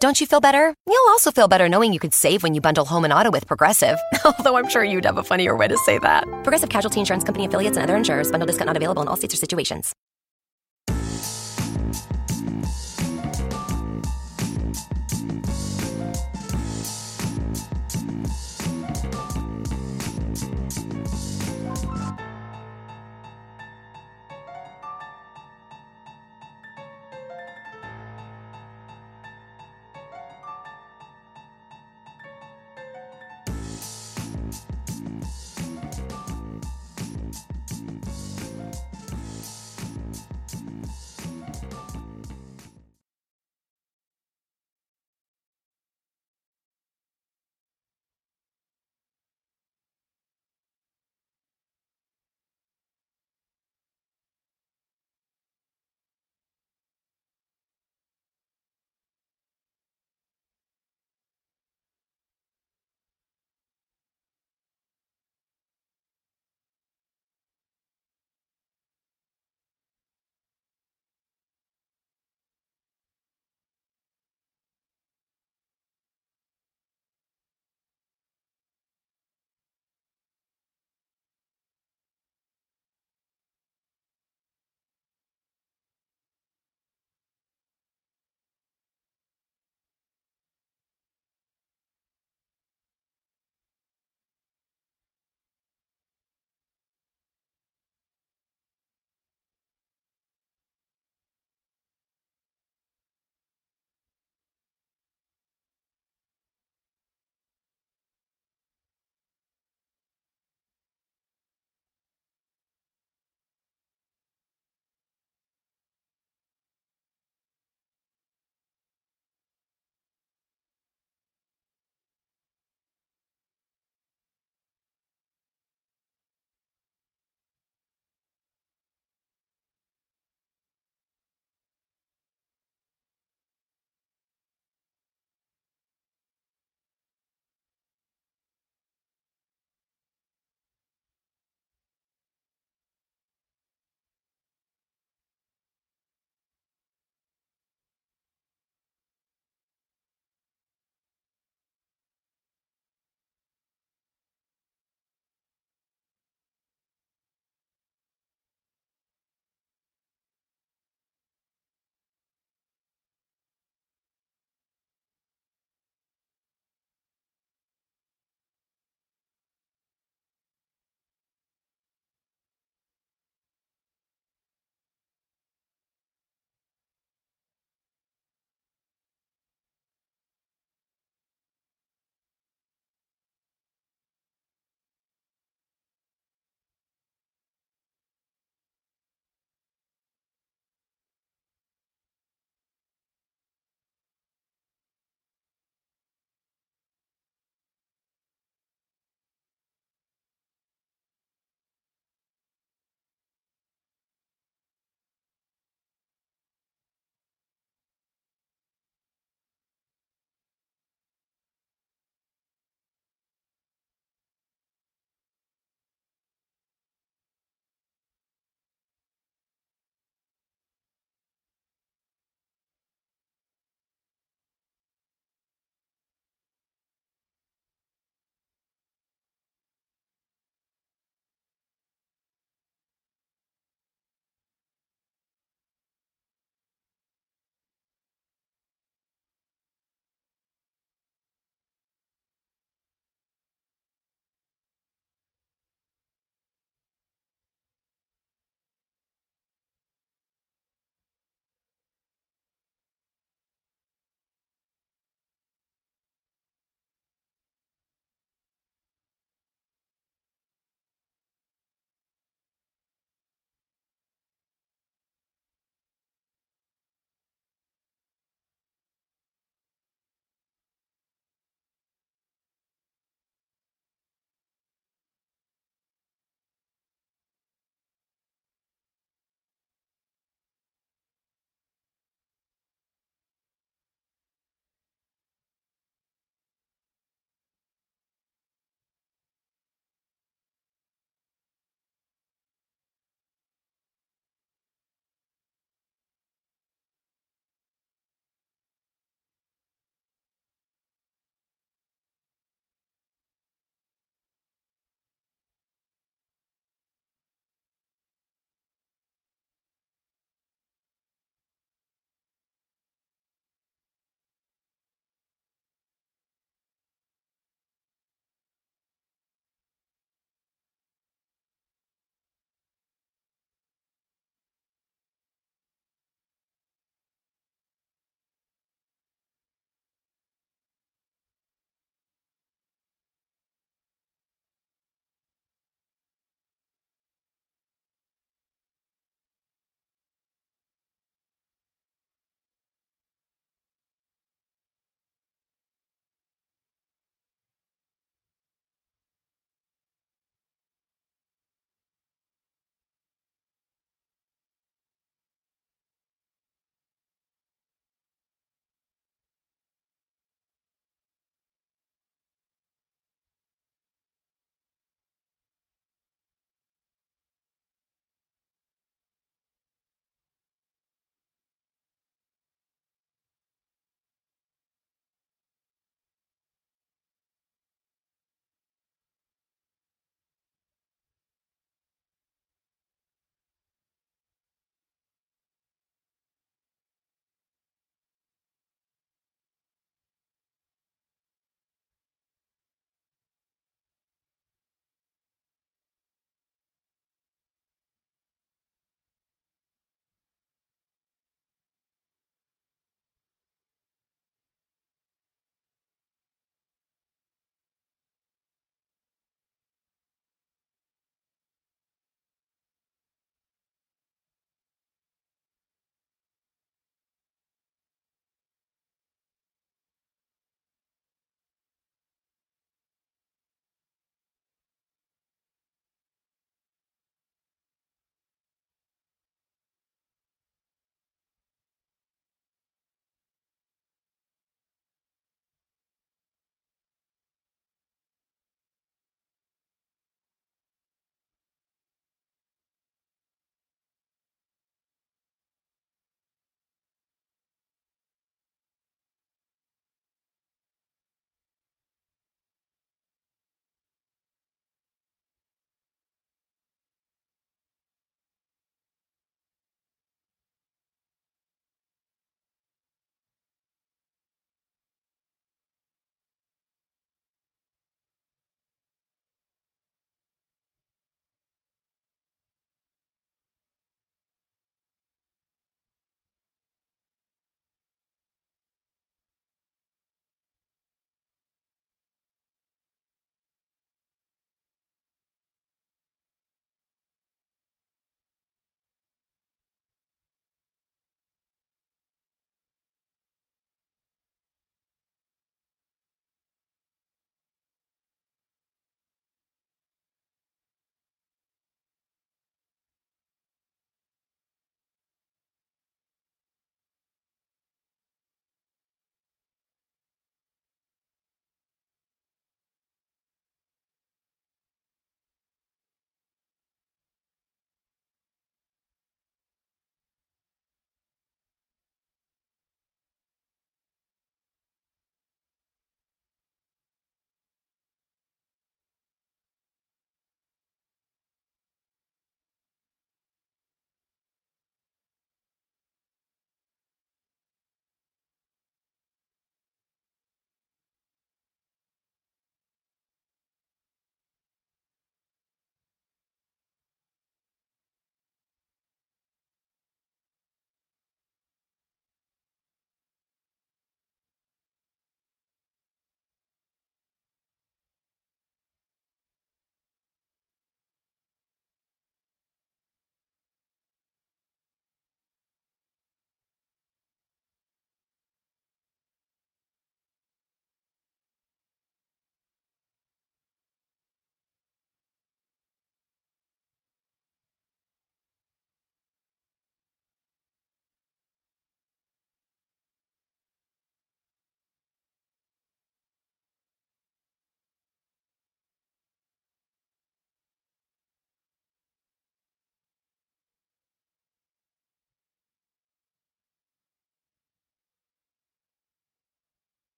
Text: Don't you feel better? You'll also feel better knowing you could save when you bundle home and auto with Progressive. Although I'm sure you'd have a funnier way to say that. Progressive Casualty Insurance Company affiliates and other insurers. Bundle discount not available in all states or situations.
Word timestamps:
Don't 0.00 0.20
you 0.20 0.28
feel 0.28 0.40
better? 0.40 0.72
You'll 0.86 1.08
also 1.08 1.32
feel 1.32 1.48
better 1.48 1.68
knowing 1.68 1.92
you 1.92 1.98
could 1.98 2.14
save 2.14 2.44
when 2.44 2.54
you 2.54 2.60
bundle 2.60 2.84
home 2.84 3.02
and 3.02 3.12
auto 3.12 3.32
with 3.32 3.48
Progressive. 3.48 3.98
Although 4.24 4.56
I'm 4.56 4.68
sure 4.68 4.84
you'd 4.84 5.04
have 5.04 5.18
a 5.18 5.24
funnier 5.24 5.56
way 5.56 5.66
to 5.66 5.76
say 5.78 5.98
that. 5.98 6.22
Progressive 6.44 6.68
Casualty 6.68 7.00
Insurance 7.00 7.24
Company 7.24 7.46
affiliates 7.46 7.76
and 7.76 7.82
other 7.82 7.96
insurers. 7.96 8.30
Bundle 8.30 8.46
discount 8.46 8.68
not 8.68 8.76
available 8.76 9.02
in 9.02 9.08
all 9.08 9.16
states 9.16 9.34
or 9.34 9.38
situations. 9.38 9.92